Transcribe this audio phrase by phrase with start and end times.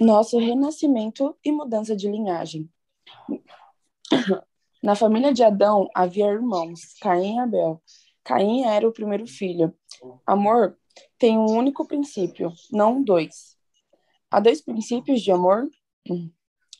[0.00, 2.68] nosso renascimento e mudança de linhagem.
[4.82, 7.82] Na família de Adão havia irmãos, Caim e Abel.
[8.22, 9.74] Caim era o primeiro filho.
[10.26, 10.76] Amor
[11.18, 13.56] tem um único princípio, não dois.
[14.30, 15.68] Há dois princípios de amor?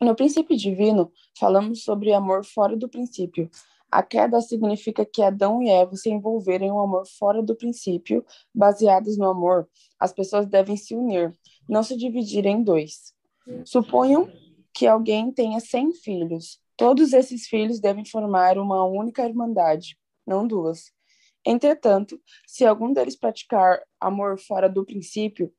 [0.00, 3.50] No princípio divino, falamos sobre amor fora do princípio.
[3.90, 8.24] A queda significa que Adão e Eva se envolveram em um amor fora do princípio,
[8.54, 9.68] baseados no amor.
[9.98, 11.36] As pessoas devem se unir,
[11.70, 13.14] não se dividir em dois.
[13.64, 14.28] Suponham
[14.74, 16.60] que alguém tenha 100 filhos.
[16.76, 19.96] Todos esses filhos devem formar uma única irmandade,
[20.26, 20.92] não duas.
[21.46, 25.52] Entretanto, se algum deles praticar amor fora do princípio,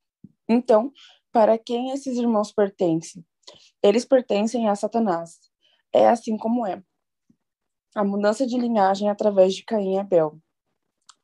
[0.50, 0.92] então,
[1.32, 3.26] para quem esses irmãos pertencem?
[3.82, 5.40] Eles pertencem a Satanás.
[5.94, 6.84] É assim como é.
[7.96, 10.38] A mudança de linhagem através de Caim e Abel.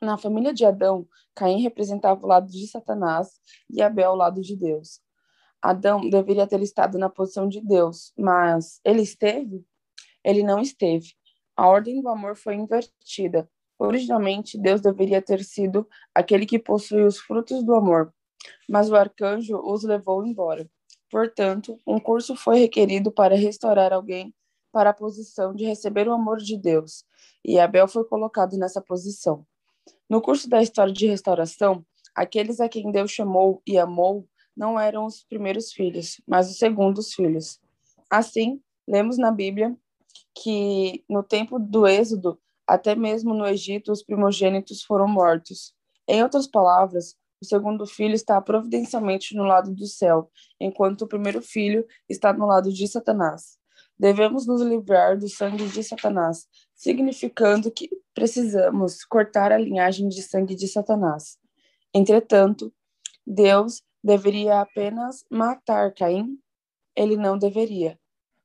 [0.02, 4.56] Na família de Adão, Caim representava o lado de Satanás e Abel o lado de
[4.56, 5.02] Deus.
[5.60, 9.66] Adão deveria ter estado na posição de Deus, mas ele esteve?
[10.24, 11.14] Ele não esteve.
[11.56, 13.50] A ordem do amor foi invertida.
[13.80, 18.14] Originalmente, Deus deveria ter sido aquele que possui os frutos do amor,
[18.70, 20.70] mas o arcanjo os levou embora.
[21.10, 24.34] Portanto, um curso foi requerido para restaurar alguém
[24.72, 27.04] para a posição de receber o amor de Deus,
[27.44, 29.46] e Abel foi colocado nessa posição.
[30.10, 31.86] No curso da história de restauração,
[32.16, 37.14] aqueles a quem Deus chamou e amou não eram os primeiros filhos, mas os segundos
[37.14, 37.60] filhos.
[38.10, 39.76] Assim, lemos na Bíblia
[40.34, 45.74] que no tempo do Êxodo, até mesmo no Egito, os primogênitos foram mortos.
[46.08, 51.42] Em outras palavras, o segundo filho está providencialmente no lado do céu, enquanto o primeiro
[51.42, 53.57] filho está no lado de Satanás.
[54.00, 60.56] Devemos nos livrar do sangue de Satanás, significando que precisamos cortar a linhagem de sangue
[60.56, 61.38] de Satanás.
[61.94, 62.72] Entretanto,
[63.26, 66.38] Deus deveria apenas matar Caim?
[66.96, 68.00] Ele não deveria.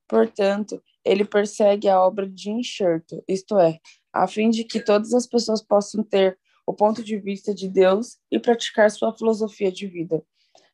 [0.09, 3.79] Portanto, ele persegue a obra de enxerto, isto é,
[4.13, 8.19] a fim de que todas as pessoas possam ter o ponto de vista de Deus
[8.31, 10.23] e praticar sua filosofia de vida.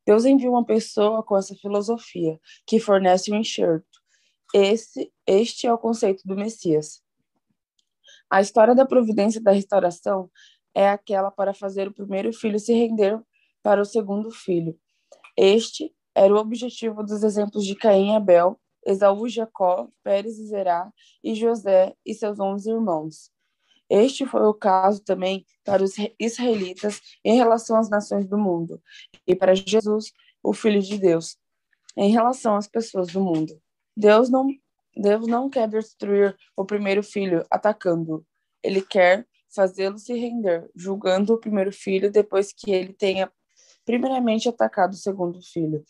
[0.07, 3.87] Deus envia uma pessoa com essa filosofia, que fornece um enxerto.
[4.55, 7.03] Esse, este é o conceito do Messias.
[8.31, 10.31] A história da providência da restauração
[10.75, 13.21] é aquela para fazer o primeiro filho se render
[13.63, 14.79] para o segundo filho.
[15.37, 20.91] Este era o objetivo dos exemplos de Caim e Abel, Esaú, Jacó, Pérez e Zerá,
[21.23, 23.31] e José e seus onze irmãos.
[23.91, 28.83] Este foi o caso também para os israelitas em relação às nações do mundo,
[29.27, 31.39] e para Jesus, o Filho de Deus,
[31.97, 33.61] em relação às pessoas do mundo.
[33.99, 34.47] Deus não,
[34.97, 38.25] Deus não quer destruir o primeiro filho atacando-o.
[38.63, 43.29] Ele quer fazê-lo se render, julgando o primeiro filho depois que ele tenha
[43.85, 45.83] primeiramente atacado o segundo filho.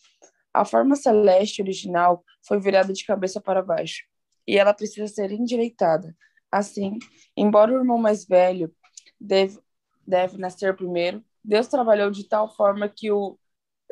[0.54, 4.04] A forma celeste original foi virada de cabeça para baixo,
[4.47, 6.16] e ela precisa ser endireitada.
[6.50, 6.98] Assim,
[7.36, 8.74] embora o irmão mais velho
[9.20, 9.60] deve,
[10.06, 13.38] deve nascer primeiro, Deus trabalhou de tal forma que o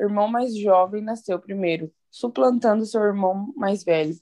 [0.01, 4.19] irmão mais jovem nasceu primeiro, suplantando seu irmão mais velho.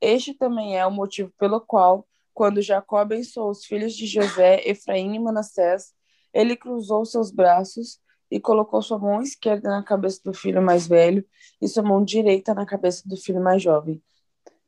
[0.00, 5.16] Este também é o motivo pelo qual, quando Jacó abençoou os filhos de José, Efraim
[5.16, 5.92] e Manassés,
[6.32, 7.98] ele cruzou seus braços
[8.30, 11.26] e colocou sua mão esquerda na cabeça do filho mais velho
[11.60, 14.00] e sua mão direita na cabeça do filho mais jovem.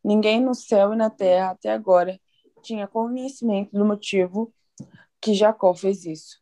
[0.02, 2.20] Ninguém no céu e na terra até agora
[2.60, 4.52] tinha conhecimento do motivo
[5.20, 6.40] que Jacó fez isso.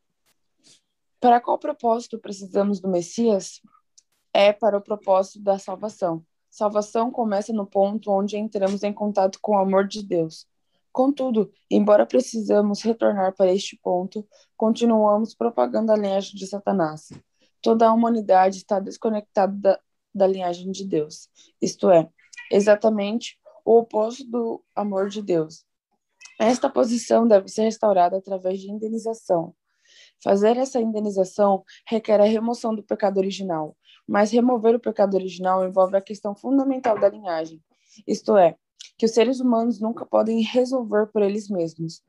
[1.20, 3.60] Para qual propósito precisamos do Messias?
[4.38, 6.22] É para o propósito da salvação.
[6.50, 10.46] Salvação começa no ponto onde entramos em contato com o amor de Deus.
[10.92, 17.10] Contudo, embora precisamos retornar para este ponto, continuamos propagando a linhagem de Satanás.
[17.62, 19.80] Toda a humanidade está desconectada da,
[20.14, 22.06] da linhagem de Deus, isto é,
[22.52, 25.64] exatamente o oposto do amor de Deus.
[26.38, 29.54] Esta posição deve ser restaurada através de indenização.
[30.22, 33.74] Fazer essa indenização requer a remoção do pecado original,
[34.06, 37.62] mas remover o pecado original envolve a questão fundamental da linhagem,
[38.06, 38.56] isto é,
[38.96, 42.02] que os seres humanos nunca podem resolver por eles mesmos.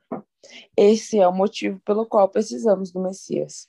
[0.76, 3.68] Esse é o motivo pelo qual precisamos do Messias.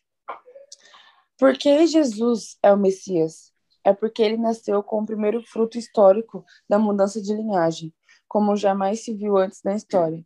[1.38, 3.54] Por que Jesus é o Messias?
[3.84, 7.94] É porque ele nasceu com o primeiro fruto histórico da mudança de linhagem,
[8.28, 10.26] como jamais se viu antes na história.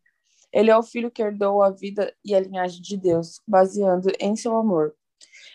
[0.52, 4.36] Ele é o filho que herdou a vida e a linhagem de Deus, baseando em
[4.36, 4.96] seu amor.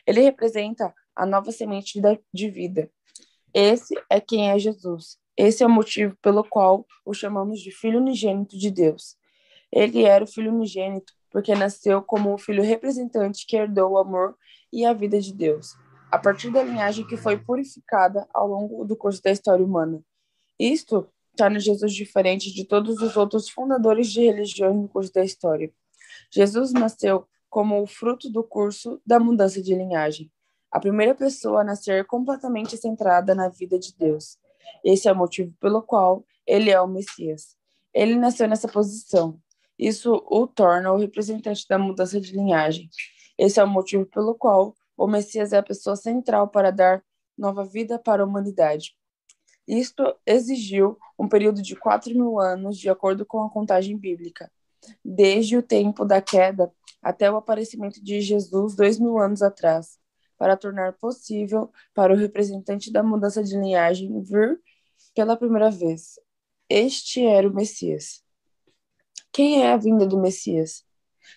[0.07, 2.01] Ele representa a nova semente
[2.33, 2.89] de vida.
[3.53, 5.19] Esse é quem é Jesus.
[5.37, 9.17] Esse é o motivo pelo qual o chamamos de Filho Unigênito de Deus.
[9.71, 14.37] Ele era o Filho Unigênito porque nasceu como o filho representante que herdou o amor
[14.73, 15.77] e a vida de Deus.
[16.11, 20.03] a partir da linhagem que foi purificada ao longo do curso da história humana.
[20.59, 21.07] Isto
[21.37, 25.71] torna Jesus diferente de todos os outros fundadores de religiões no curso da história.
[26.33, 30.31] Jesus nasceu como o fruto do curso da mudança de linhagem.
[30.71, 34.39] A primeira pessoa a nascer completamente centrada na vida de Deus.
[34.85, 37.57] Esse é o motivo pelo qual ele é o Messias.
[37.93, 39.41] Ele nasceu nessa posição.
[39.79, 42.91] Isso o torna o representante da mudança de linhagem.
[43.39, 47.03] Esse é o motivo pelo qual o Messias é a pessoa central para dar
[47.37, 48.97] nova vida para a humanidade.
[49.67, 54.51] Isto exigiu um período de quatro mil anos, de acordo com a contagem bíblica,
[55.05, 56.73] desde o tempo da queda
[57.03, 59.99] até o aparecimento de Jesus dois mil anos atrás,
[60.39, 64.61] para tornar possível para o representante da mudança de linhagem vir
[65.15, 66.19] pela primeira vez.
[66.69, 68.23] Este era o Messias.
[69.33, 70.85] Quem é a vinda do Messias?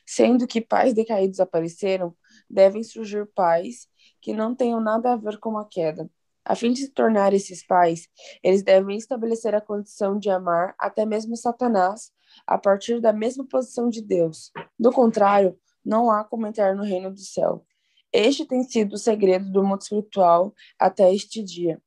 [0.06, 2.16] Sendo que pais decaídos apareceram,
[2.50, 3.88] devem surgir pais
[4.22, 6.10] que não tenham nada a ver com a queda.
[6.44, 8.08] A fim de se tornar esses pais,
[8.44, 12.12] eles devem estabelecer a condição de amar até mesmo Satanás
[12.48, 14.52] a partir da mesma posição de Deus.
[14.80, 17.66] Do contrário, não há como entrar no reino do céu.
[18.14, 21.82] Este tem sido o segredo do mundo espiritual até este dia.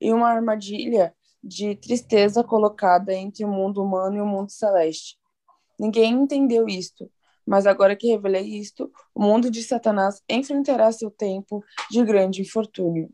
[0.00, 5.18] E uma armadilha de tristeza colocada entre o mundo humano e o mundo celeste.
[5.78, 7.10] Ninguém entendeu isto,
[7.46, 13.10] mas agora que revelei isto, o mundo de Satanás enfrentará seu tempo de grande infortúnio.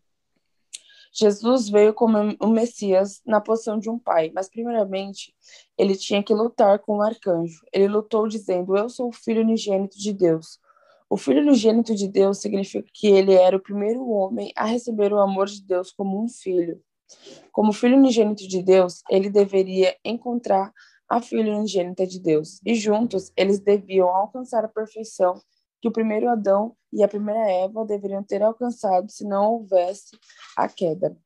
[1.13, 5.35] Jesus veio como o Messias na posição de um pai, mas primeiramente
[5.77, 7.61] ele tinha que lutar com o arcanjo.
[7.73, 10.61] Ele lutou dizendo: Eu sou o filho unigênito de Deus.
[11.11, 15.19] O filho unigênito de Deus significa que ele era o primeiro homem a receber o
[15.19, 16.83] amor de Deus como um filho.
[17.51, 20.73] Como filho unigênito de Deus, ele deveria encontrar
[21.09, 25.41] a filha unigênita de Deus, e juntos eles deviam alcançar a perfeição
[25.81, 30.19] que o primeiro Adão e a primeira Eva deveriam ter alcançado se não houvesse
[30.57, 31.17] a queda.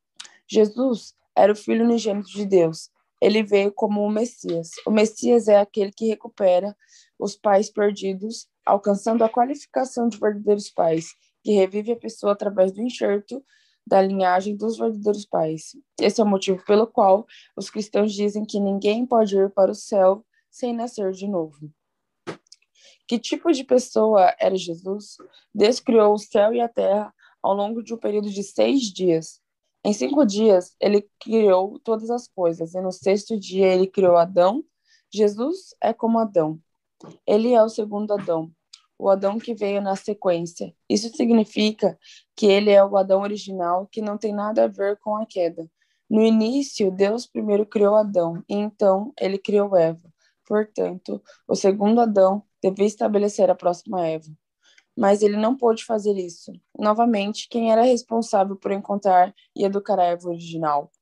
[0.47, 2.91] Jesus era o filho unigênito de Deus.
[3.21, 4.71] Ele veio como o Messias.
[4.87, 6.77] O Messias é aquele que recupera
[7.19, 12.81] os pais perdidos, alcançando a qualificação de verdadeiros pais, que revive a pessoa através do
[12.81, 13.45] enxerto
[13.87, 15.77] da linhagem dos verdadeiros pais.
[16.01, 17.27] Esse é o motivo pelo qual
[17.57, 21.71] os cristãos dizem que ninguém pode ir para o céu sem nascer de novo.
[23.09, 25.17] Que tipo de pessoa era Jesus?
[25.55, 27.13] Deus criou o céu e a terra
[27.43, 29.41] ao longo de um período de seis dias.
[29.85, 34.65] Em cinco dias, ele criou todas as coisas, e no sexto dia, ele criou Adão.
[35.13, 36.61] Jesus é como Adão.
[37.27, 38.51] Ele é o segundo Adão
[39.03, 40.73] o Adão que veio na sequência.
[40.89, 41.99] Isso significa
[42.37, 45.69] que ele é o Adão original, que não tem nada a ver com a queda.
[46.09, 50.09] No início, Deus primeiro criou Adão, e então ele criou Eva.
[50.47, 54.31] Portanto, o segundo Adão devia estabelecer a próxima Eva.
[54.97, 56.53] Mas ele não pôde fazer isso.
[56.79, 60.93] Novamente, quem era responsável por encontrar e educar a Eva original?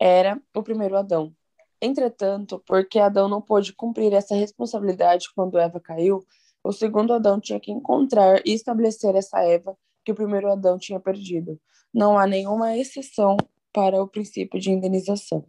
[0.00, 1.32] Era o primeiro Adão.
[1.82, 6.24] Entretanto, porque Adão não pôde cumprir essa responsabilidade quando Eva caiu,
[6.62, 11.00] o segundo Adão tinha que encontrar e estabelecer essa Eva que o primeiro Adão tinha
[11.00, 11.58] perdido.
[11.92, 13.36] Não há nenhuma exceção
[13.72, 15.44] para o princípio de indenização.